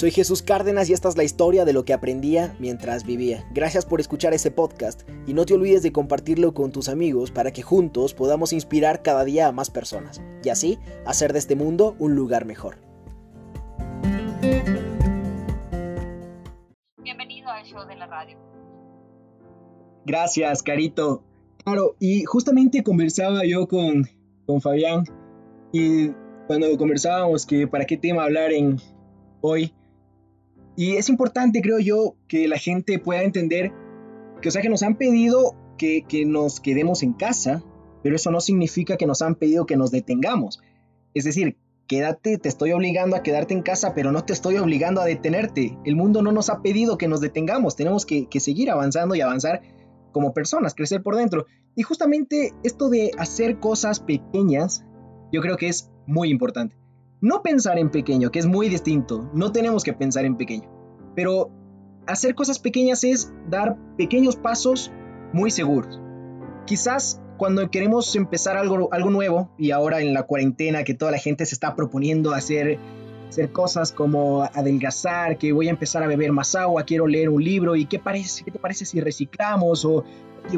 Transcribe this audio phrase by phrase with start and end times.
[0.00, 3.46] Soy Jesús Cárdenas y esta es la historia de lo que aprendía mientras vivía.
[3.52, 7.52] Gracias por escuchar este podcast y no te olvides de compartirlo con tus amigos para
[7.52, 11.96] que juntos podamos inspirar cada día a más personas y así hacer de este mundo
[11.98, 12.78] un lugar mejor.
[17.02, 18.38] Bienvenido al show de la radio.
[20.06, 21.24] Gracias, Carito.
[21.62, 24.08] Claro, y justamente conversaba yo con,
[24.46, 25.04] con Fabián
[25.72, 26.08] y
[26.46, 28.78] cuando conversábamos que para qué tema hablar en
[29.42, 29.74] hoy,
[30.80, 33.70] y es importante, creo yo, que la gente pueda entender
[34.40, 37.62] que, o sea, que nos han pedido que, que nos quedemos en casa,
[38.02, 40.62] pero eso no significa que nos han pedido que nos detengamos.
[41.12, 45.02] Es decir, quédate, te estoy obligando a quedarte en casa, pero no te estoy obligando
[45.02, 45.76] a detenerte.
[45.84, 49.20] El mundo no nos ha pedido que nos detengamos, tenemos que, que, seguir avanzando y
[49.20, 49.60] avanzar
[50.12, 51.44] como personas, crecer por dentro.
[51.76, 54.86] Y justamente esto de hacer cosas pequeñas,
[55.30, 56.79] yo creo que es muy importante.
[57.22, 60.70] No pensar en pequeño, que es muy distinto, no tenemos que pensar en pequeño,
[61.14, 61.50] pero
[62.06, 64.90] hacer cosas pequeñas es dar pequeños pasos
[65.34, 66.00] muy seguros.
[66.64, 71.18] Quizás cuando queremos empezar algo, algo nuevo y ahora en la cuarentena que toda la
[71.18, 72.78] gente se está proponiendo hacer,
[73.28, 77.44] hacer cosas como adelgazar, que voy a empezar a beber más agua, quiero leer un
[77.44, 80.04] libro y qué, parece, qué te parece si reciclamos o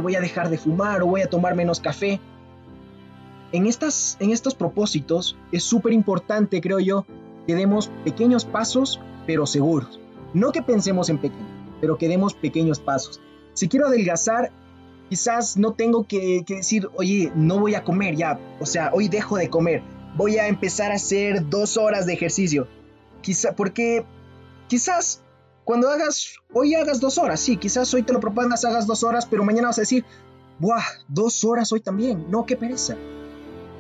[0.01, 2.21] voy a dejar de fumar o voy a tomar menos café
[3.53, 7.07] en, estas, en estos propósitos es súper importante, creo yo,
[7.47, 10.01] que demos pequeños pasos, pero seguros.
[10.35, 11.47] No que pensemos en pequeño,
[11.81, 13.21] pero que demos pequeños pasos.
[13.55, 14.51] Si quiero adelgazar,
[15.09, 19.09] quizás no tengo que, que, decir, oye, no voy a comer ya, o sea, hoy
[19.09, 19.83] dejo de comer,
[20.17, 22.67] voy a empezar a hacer dos horas de ejercicio.
[23.21, 24.05] Quizá, porque
[24.69, 25.23] quizás
[25.65, 29.27] cuando hagas, hoy hagas dos horas, sí, quizás hoy te lo propongas, hagas dos horas,
[29.27, 30.05] pero mañana vas a decir,
[30.59, 30.83] ¡buah!
[31.09, 32.97] Dos horas hoy también, no, qué pereza.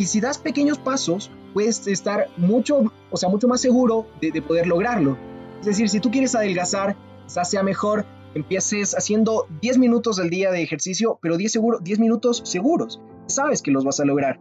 [0.02, 4.42] Y si das pequeños pasos, puedes estar mucho, o sea, mucho más seguro de, de
[4.42, 5.16] poder lograrlo.
[5.60, 10.50] Es decir, si tú quieres adelgazar, quizás sea mejor empieces haciendo 10 minutos al día
[10.50, 13.00] de ejercicio, pero 10, seguro, 10 minutos seguros.
[13.26, 14.40] Sabes que los vas a lograr.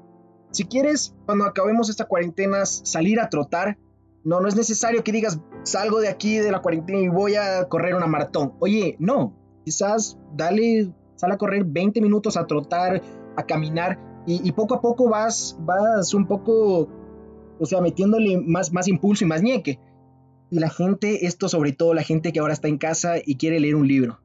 [0.49, 3.77] Si quieres, cuando acabemos esta cuarentena, salir a trotar,
[4.23, 7.65] no, no es necesario que digas, salgo de aquí de la cuarentena y voy a
[7.69, 8.53] correr una maratón.
[8.61, 12.99] Oye, no, quizás dale, sal a correr 20 minutos a trotar,
[13.37, 16.87] a caminar, y, poco a poco vas, vas un poco,
[17.59, 19.79] o sea, metiéndole más, más impulso y más ñeque.
[20.51, 23.59] Y la gente, esto sobre todo la gente que ahora está en casa y quiere
[23.59, 24.19] leer un libro.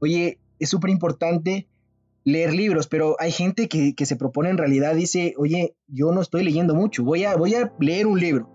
[0.00, 1.68] Oye, es súper importante
[2.24, 6.20] leer libros, pero hay gente que, que, se propone en realidad, dice, oye, yo no
[6.20, 8.48] estoy leyendo mucho, voy a, voy a leer un libro.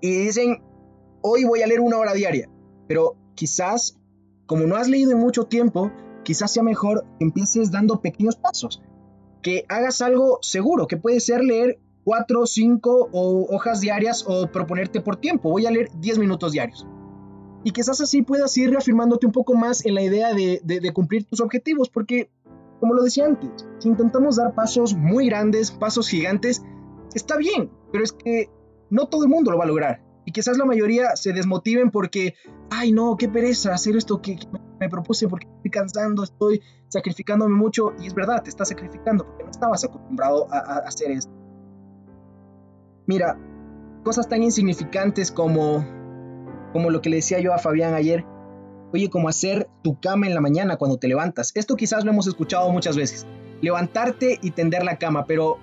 [0.00, 0.62] Y dicen,
[1.22, 2.50] hoy voy a leer una hora diaria,
[2.86, 3.98] pero quizás,
[4.46, 5.90] como no has leído en mucho tiempo,
[6.22, 8.82] quizás sea mejor que empieces dando pequeños pasos
[9.42, 15.00] que hagas algo seguro, que puede ser leer cuatro, cinco o hojas diarias o proponerte
[15.00, 15.50] por tiempo.
[15.50, 16.86] Voy a leer 10 minutos diarios.
[17.62, 21.40] Y quizás así puedas ir reafirmándote un poco más en la idea de, cumplir tus
[21.40, 22.30] objetivos, porque,
[22.80, 26.62] como lo decía antes, si intentamos dar pasos muy grandes, pasos gigantes,
[27.14, 28.48] está bien, pero es que
[28.88, 30.02] no todo el mundo lo va a lograr.
[30.24, 32.34] Y quizás la mayoría se desmotiven porque,
[32.70, 34.38] ay no, qué pereza hacer esto que,
[34.88, 39.50] propuse porque estoy cansando, estoy sacrificándome mucho y es verdad, te estás sacrificando porque no
[39.50, 41.32] estabas acostumbrado a, a hacer esto.
[43.06, 43.36] Mira,
[44.04, 45.84] cosas tan insignificantes como,
[46.72, 48.24] como lo que le decía yo a Fabián ayer,
[48.92, 51.52] oye, como hacer tu cama en la mañana cuando te levantas.
[51.54, 53.26] Esto quizás lo hemos escuchado muchas veces.
[53.60, 55.58] Levantarte y tender la cama, pero,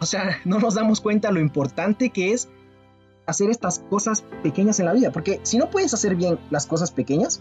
[0.00, 2.48] o sea, no nos damos cuenta lo importante que es
[3.26, 6.90] hacer estas cosas pequeñas en la vida, porque si no puedes hacer bien las cosas
[6.90, 7.40] pequeñas,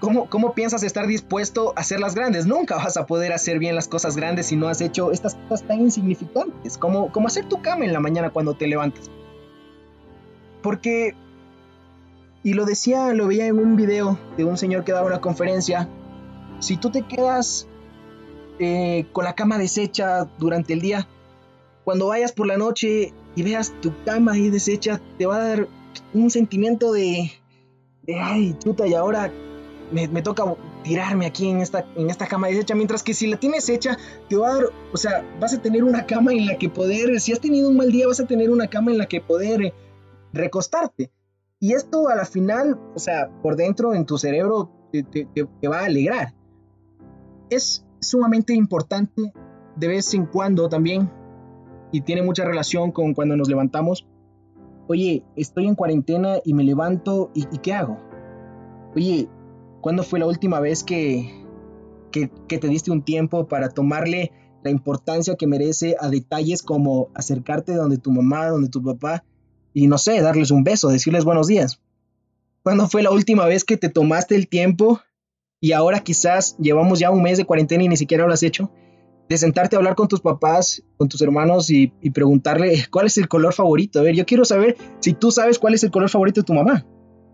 [0.00, 2.46] ¿Cómo, ¿Cómo, piensas estar dispuesto a hacer las grandes?
[2.46, 5.68] Nunca vas a poder hacer bien las cosas grandes si no has hecho estas cosas
[5.68, 9.10] tan insignificantes, como, como hacer tu cama en la mañana cuando te levantas.
[10.62, 11.14] Porque,
[12.42, 15.86] y lo decía, lo veía en un video de un señor que daba una conferencia,
[16.60, 17.68] si tú te quedas
[18.58, 21.08] eh, con la cama deshecha durante el día,
[21.84, 25.68] cuando vayas por la noche y veas tu cama ahí deshecha, te va a dar
[26.14, 27.30] un sentimiento de,
[28.04, 29.30] de ay, chuta, y ahora
[29.92, 30.44] me, toca
[30.82, 33.96] tirarme aquí en esta, en esta cama deshecha, mientras que si la tienes hecha,
[34.28, 37.20] te va a dar, o sea, vas a tener una cama en la que poder,
[37.20, 39.72] si has tenido un mal día, vas a tener una cama en la que poder
[40.32, 41.10] recostarte.
[41.58, 45.68] Y esto a la final, o sea, por dentro en tu cerebro te, te, te
[45.68, 46.34] va a alegrar.
[47.50, 49.32] Es sumamente importante
[49.76, 51.10] de vez en cuando también,
[51.92, 54.06] y tiene mucha relación con cuando nos levantamos.
[54.88, 57.98] Oye, estoy en cuarentena y me levanto y, y ¿qué hago?
[58.94, 59.28] Oye,
[59.80, 61.32] ¿Cuándo fue la última vez que,
[62.10, 62.28] que,
[62.58, 64.32] te diste un tiempo para tomarle
[64.62, 69.24] la importancia que merece a detalles como acercarte donde tu mamá, donde tu papá
[69.72, 71.80] y no sé, darles un beso, decirles buenos días?
[72.62, 75.00] ¿Cuándo fue la última vez que te tomaste el tiempo
[75.60, 78.70] y ahora quizás llevamos ya un mes de cuarentena y ni siquiera lo has hecho?
[79.30, 83.16] De sentarte a hablar con tus papás, con tus hermanos y, y preguntarle cuál es
[83.16, 84.00] el color favorito.
[84.00, 86.52] A ver, yo quiero saber si tú sabes cuál es el color favorito de tu
[86.52, 86.84] mamá.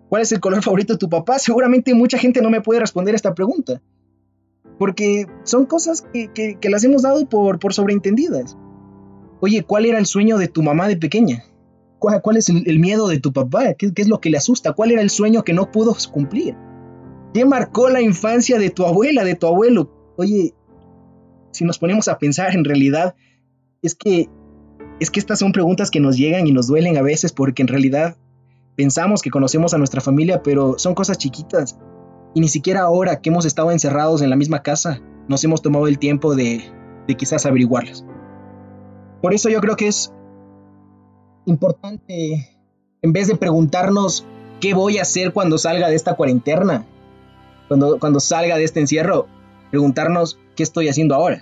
[0.09, 1.39] ¿Cuál es el color favorito de tu papá?
[1.39, 3.83] Seguramente mucha gente no me puede responder esta pregunta.
[4.79, 8.57] Porque son cosas que, que, las hemos dado por, por sobreentendidas.
[9.41, 11.45] Oye, ¿cuál era el sueño de tu mamá de pequeña?
[11.99, 13.75] ¿Cuál, es el, miedo de tu papá?
[13.75, 14.75] ¿Qué, ¿Qué es lo que le asusta?
[14.75, 16.55] ¿Cuál era el sueño que no pudo cumplir?
[17.35, 19.91] ¿Qué marcó la infancia de tu abuela, de tu abuelo?
[20.17, 20.55] Oye,
[21.53, 23.15] si nos ponemos a pensar en realidad,
[23.83, 24.29] es que,
[25.01, 27.69] es que estas son preguntas que nos llegan y nos duelen a veces porque en
[27.69, 28.17] realidad
[28.77, 31.79] pensamos que conocemos a nuestra familia, pero son cosas chiquitas.
[32.35, 35.89] Y ni siquiera ahora que hemos estado encerrados en la misma casa, nos hemos tomado
[35.89, 36.71] el tiempo de,
[37.07, 38.05] de quizás averiguarlas.
[39.23, 40.13] Por eso yo creo que es
[41.47, 42.59] importante,
[43.03, 44.27] en vez de preguntarnos
[44.61, 46.85] qué voy a hacer cuando salga de esta cuarentena,
[47.69, 49.27] cuando, cuando salga de este encierro,
[49.71, 51.41] preguntarnos qué estoy haciendo ahora.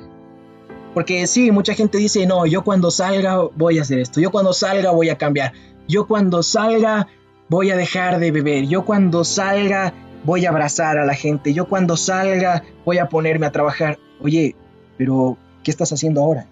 [0.94, 4.52] Porque sí, mucha gente dice, no, yo cuando salga voy a hacer esto, yo cuando
[4.52, 5.52] salga voy a cambiar,
[5.88, 7.08] yo cuando salga
[7.48, 9.94] voy a dejar de beber, yo cuando salga
[10.24, 13.98] voy a abrazar a la gente, yo cuando salga voy a ponerme a trabajar.
[14.20, 14.56] Oye,
[14.96, 16.46] pero ¿qué estás haciendo ahora?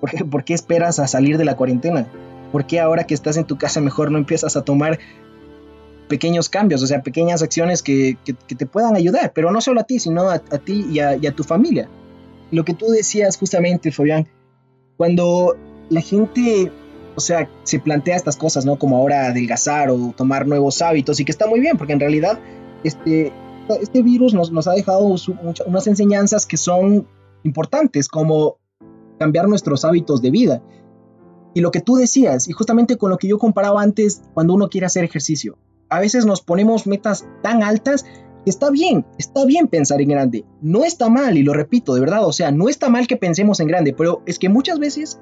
[0.00, 2.06] ¿Por qué, ¿Por qué, esperas a salir de la cuarentena?
[2.52, 4.98] ¿Por qué ahora que estás en tu casa mejor no empiezas a tomar
[6.08, 10.00] pequeños cambios, o sea, pequeñas acciones que, te puedan ayudar, pero no solo a ti,
[10.00, 11.88] sino a, ti y a, y a, tu familia.
[12.50, 14.26] Lo que tú decías justamente, Fabián,
[14.96, 15.56] cuando
[15.90, 16.72] la gente,
[17.18, 18.78] o sea, se plantea estas cosas, ¿no?
[18.78, 22.38] Como ahora adelgazar o tomar nuevos hábitos, y que está muy bien, porque en realidad
[22.84, 23.32] este,
[23.82, 25.16] este virus nos, nos ha dejado
[25.66, 27.08] unas enseñanzas que son
[27.42, 28.58] importantes, como
[29.18, 30.62] cambiar nuestros hábitos de vida.
[31.54, 34.68] Y lo que tú decías, y justamente con lo que yo comparaba antes, cuando uno
[34.68, 38.04] quiere hacer ejercicio, a veces nos ponemos metas tan altas
[38.44, 40.44] que está bien, está bien pensar en grande.
[40.62, 43.58] No está mal, y lo repito, de verdad, o sea, no está mal que pensemos
[43.58, 45.18] en grande, pero es que muchas veces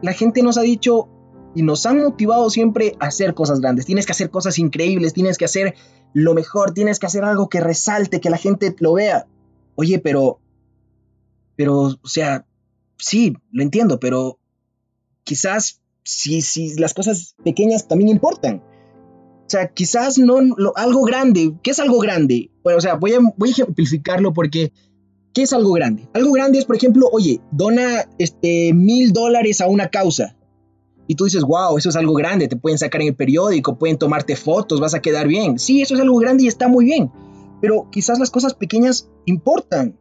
[0.00, 1.08] la gente nos ha dicho
[1.54, 3.86] y nos han motivado siempre a hacer cosas grandes.
[3.86, 5.74] Tienes que hacer cosas increíbles, tienes que hacer
[6.12, 9.26] lo mejor, tienes que hacer algo que resalte, que la gente lo vea.
[9.76, 10.40] Oye, pero,
[11.56, 12.46] pero, o sea,
[12.98, 14.38] sí, lo entiendo, pero
[15.24, 18.62] quizás si, si las cosas pequeñas también importan.
[19.46, 20.38] O sea, quizás no
[20.76, 21.54] algo grande.
[21.62, 22.50] ¿Qué es algo grande?
[22.62, 24.72] Bueno, o sea, voy a, voy a ejemplificarlo porque
[25.34, 26.08] ¿qué es algo grande?
[26.14, 30.36] Algo grande es, por ejemplo, oye, dona este mil dólares a una causa.
[31.06, 33.98] Y tú dices, wow, eso es algo grande, te pueden sacar en el periódico, pueden
[33.98, 35.58] tomarte fotos, vas a quedar bien.
[35.58, 37.10] Sí, eso es algo grande y está muy bien.
[37.60, 39.98] Pero quizás las cosas pequeñas importan.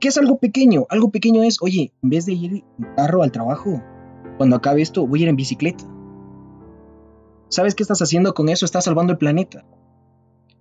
[0.00, 0.86] ¿Qué es algo pequeño?
[0.88, 3.82] Algo pequeño es, oye, en vez de ir en carro al trabajo,
[4.36, 5.84] cuando acabe esto, voy a ir en bicicleta.
[7.48, 8.64] ¿Sabes qué estás haciendo con eso?
[8.64, 9.64] Estás salvando el planeta.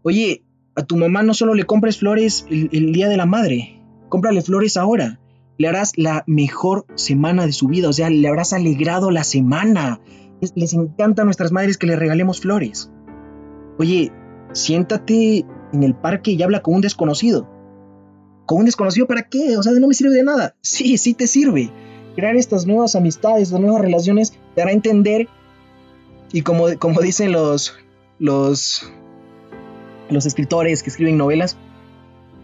[0.03, 0.44] Oye,
[0.75, 4.77] a tu mamá no solo le compres flores el, día de la madre, cómprale flores
[4.77, 5.19] ahora.
[5.61, 10.01] Le harás la mejor semana de su vida, o sea, le habrás alegrado la semana.
[10.55, 12.89] Les, encanta a nuestras madres que le regalemos flores.
[13.77, 14.11] Oye,
[14.53, 17.47] siéntate en el parque y habla con un desconocido.
[18.47, 19.55] ¿Con un desconocido para qué?
[19.55, 20.55] O sea, no me sirve de nada.
[20.61, 21.69] Sí, sí te sirve.
[22.15, 25.27] Crear estas nuevas amistades, estas nuevas relaciones, te hará entender
[26.31, 27.75] y como, como dicen los,
[28.17, 28.91] los,
[30.09, 31.55] los escritores que escriben novelas,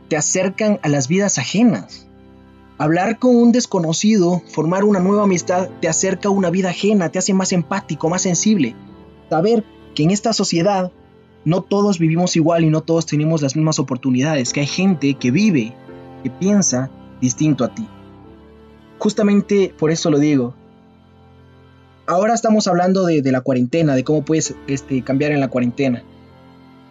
[0.07, 2.06] te acercan a las vidas ajenas.
[2.79, 7.17] Hablar con un desconocido, formar una nueva amistad, te acerca a una vida ajena, te
[7.17, 8.75] hace más empático, más sensible.
[9.29, 9.63] Saber
[9.95, 10.91] que en esta sociedad
[11.43, 15.31] no todos vivimos igual y no todos tenemos las mismas oportunidades, que hay gente que
[15.31, 15.73] vive,
[16.21, 17.87] que piensa distinto a ti.
[18.99, 20.53] Justamente por eso lo digo,
[22.05, 26.03] ahora estamos hablando de, la cuarentena, de cómo puedes este, cambiar en la cuarentena.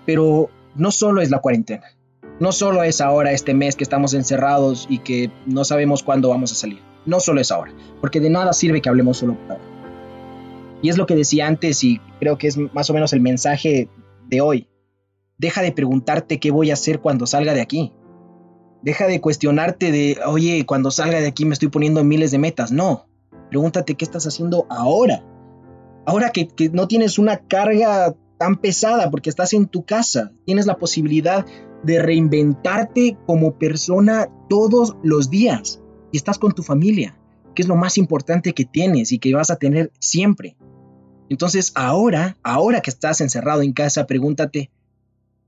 [0.05, 1.96] Pero no solo es la cuarentena.
[2.39, 6.53] No solo es ahora este mes que estamos encerrados y que no sabemos cuándo vamos
[6.53, 6.81] a salir.
[7.07, 7.73] No solo es ahora.
[8.01, 9.63] Porque de nada sirve que hablemos solo ahora.
[10.83, 13.89] Y es lo que decía antes y creo que es más o menos el mensaje
[14.29, 14.69] de hoy.
[15.39, 17.93] Deja de preguntarte qué voy a hacer cuando salga de aquí.
[18.83, 22.71] Deja de cuestionarte de, oye, cuando salga de aquí me estoy poniendo miles de metas.
[22.71, 23.07] No,
[23.51, 25.25] Pregúntate qué estás haciendo ahora.
[26.05, 30.77] Ahora que, no tienes una carga tan pesada porque estás en tu casa, tienes la
[30.77, 31.47] posibilidad
[31.87, 35.81] de reinventarte como persona todos los días
[36.13, 37.17] y estás con tu familia,
[37.55, 40.57] que es lo más importante que tienes y que vas a tener siempre.
[41.29, 44.71] Entonces ahora, ahora que estás encerrado en casa, pregúntate,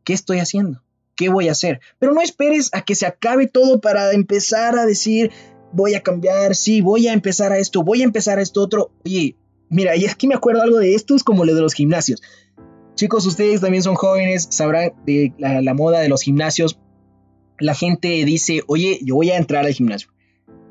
[0.04, 0.82] ¿qué estoy haciendo?
[1.16, 1.80] ¿Qué voy a hacer?
[1.98, 5.32] Pero no esperes a que se acabe todo para empezar a decir,
[5.72, 8.92] voy a cambiar, sí, voy a empezar a esto, voy a empezar a esto otro.
[9.04, 9.36] Oye,
[9.68, 12.22] mira, y aquí me acuerdo algo de esto, es como lo de los gimnasios.
[12.98, 16.78] Chicos, ustedes también son jóvenes, sabrán de la, moda de los gimnasios.
[17.58, 20.10] La gente dice, oye, yo voy a entrar al gimnasio.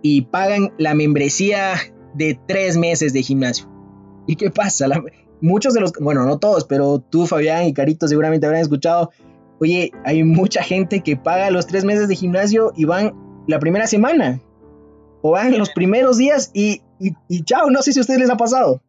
[0.01, 1.75] Y pagan la membresía
[2.13, 3.67] de tres meses de gimnasio.
[4.27, 4.87] ¿Y qué pasa?
[5.39, 9.11] muchos de los, bueno, no todos, pero tú, Fabián y Carito seguramente habrán escuchado,
[9.59, 13.13] oye, hay mucha gente que paga los tres meses de gimnasio y van
[13.47, 14.41] la primera semana.
[15.21, 18.37] O van los primeros días y, y, chao, no sé si a ustedes les ha
[18.37, 18.81] pasado.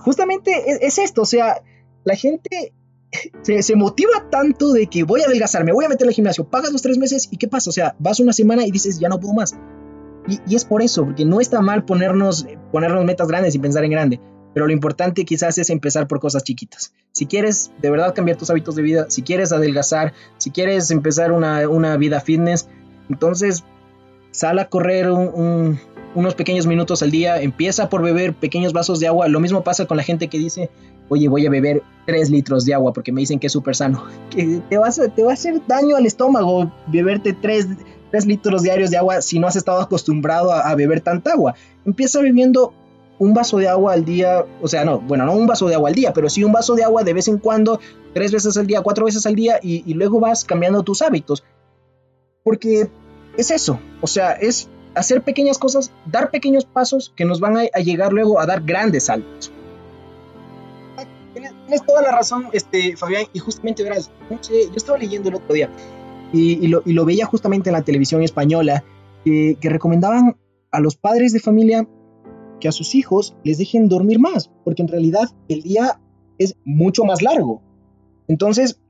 [0.00, 0.50] Justamente
[0.86, 1.62] es, esto, o sea,
[2.04, 2.72] la gente
[3.42, 6.72] se, motiva tanto de que voy a adelgazar, me voy a meter al gimnasio, pagas
[6.72, 7.70] los tres meses y ¿qué pasa?
[7.70, 9.54] O sea, vas una semana y dices, ya no puedo más.
[10.26, 13.90] Y, es por eso, porque no está mal ponernos, ponernos metas grandes y pensar en
[13.90, 14.20] grande,
[14.54, 16.92] pero lo importante quizás es empezar por cosas chiquitas.
[17.12, 21.32] Si quieres de verdad cambiar tus hábitos de vida, si quieres adelgazar, si quieres empezar
[21.32, 22.68] una, una vida fitness,
[23.08, 23.64] entonces
[24.30, 25.08] sal a correr
[26.14, 29.28] unos pequeños minutos al día, empieza por beber pequeños vasos de agua.
[29.28, 30.70] Lo mismo pasa con la gente que dice,
[31.08, 34.04] oye, voy a beber 3 litros de agua porque me dicen que es súper sano.
[34.30, 37.66] Que te, vas te va a hacer daño al estómago beberte 3,
[38.26, 41.54] litros diarios de agua si no has estado acostumbrado a, beber tanta agua.
[41.84, 42.72] Empieza bebiendo
[43.18, 45.90] un vaso de agua al día, o sea, no, bueno, no un vaso de agua
[45.90, 47.78] al día, pero sí un vaso de agua de vez en cuando,
[48.14, 51.44] tres veces al día, cuatro veces al día, y, y luego vas cambiando tus hábitos.
[52.42, 52.88] Porque
[53.36, 57.64] es eso, o sea, es hacer pequeñas cosas, dar pequeños pasos que nos van a,
[57.80, 59.50] llegar luego a dar grandes saltos.
[61.32, 65.70] Tienes, toda la razón, este, Fabián, y justamente verás, yo estaba leyendo el otro día
[66.32, 68.84] y, lo, veía justamente en la televisión española
[69.24, 70.36] que recomendaban
[70.70, 71.88] a los padres de familia
[72.60, 76.00] que a sus hijos les dejen dormir más, porque en realidad el día
[76.38, 77.62] es mucho más largo.
[78.28, 78.80] Entonces,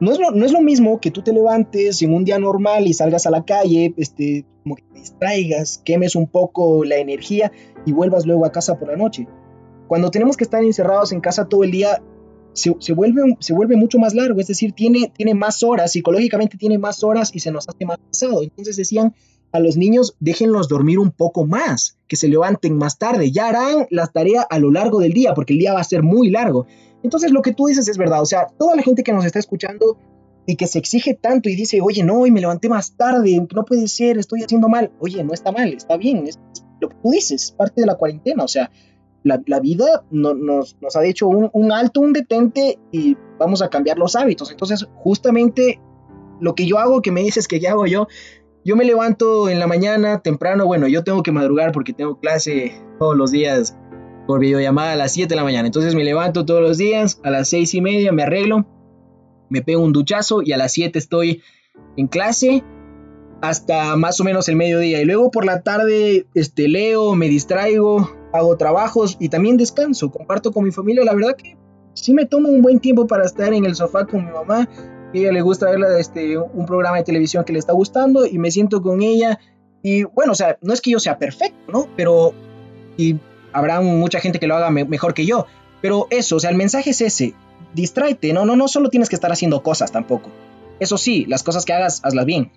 [0.00, 2.86] no es, lo, no es lo mismo que tú te levantes en un día normal
[2.86, 7.50] y salgas a la calle, este, como que te distraigas, quemes un poco la energía
[7.86, 9.26] y vuelvas luego a casa por la noche.
[9.86, 12.02] Cuando tenemos que estar encerrados en casa todo el día,
[12.52, 17.30] se, vuelve, mucho más largo, es decir, tiene, tiene más horas, psicológicamente tiene más horas
[17.32, 18.42] y se nos hace más pesado.
[18.42, 19.14] Entonces decían
[19.52, 23.86] a los niños, déjenlos dormir un poco más, que se levanten más tarde, ya harán
[23.88, 26.66] la tarea a lo largo del día, porque el día va a ser muy largo.
[27.02, 29.38] Entonces lo que tú dices es verdad, o sea, toda la gente que nos está
[29.38, 29.96] escuchando
[30.48, 33.64] y que se exige tanto y dice, oye, no, y me levanté más tarde, no
[33.66, 36.40] puede ser, estoy haciendo mal, oye, no está mal, está bien, es
[36.80, 38.70] lo que tú dices, parte de la cuarentena, o sea,
[39.24, 43.98] la, vida nos, nos, ha hecho un, un alto, un detente y vamos a cambiar
[43.98, 44.50] los hábitos.
[44.50, 45.82] Entonces, justamente
[46.40, 48.08] lo que yo hago, que me dices que ya hago yo,
[48.64, 52.72] yo me levanto en la mañana temprano, bueno, yo tengo que madrugar porque tengo clase
[52.98, 53.76] todos los días
[54.26, 55.66] por videollamada a las 7 de la mañana.
[55.66, 58.66] Entonces me levanto todos los días, a las 6 y media me arreglo,
[59.48, 61.42] me pego un duchazo y a las 7 estoy
[61.96, 62.64] en clase
[63.40, 65.00] hasta más o menos el mediodía.
[65.00, 70.52] Y luego por la tarde este, leo, me distraigo, hago trabajos y también descanso, comparto
[70.52, 71.04] con mi familia.
[71.04, 71.56] La verdad que
[71.94, 74.68] sí me tomo un buen tiempo para estar en el sofá con mi mamá.
[74.68, 78.38] A ella le gusta ver este, un programa de televisión que le está gustando y
[78.38, 79.38] me siento con ella.
[79.82, 81.88] Y bueno, o sea, no es que yo sea perfecto, ¿no?
[81.96, 82.34] Pero
[82.96, 83.16] y
[83.52, 85.46] habrá mucha gente que lo haga mejor que yo.
[85.80, 87.34] Pero eso, o sea, el mensaje es ese.
[87.74, 90.30] Distráete, no, no, no solo tienes que estar haciendo cosas tampoco.
[90.80, 92.50] Eso sí, las cosas que hagas, hazlas bien.